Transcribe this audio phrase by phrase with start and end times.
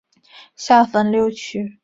[0.55, 1.77] 下分六区。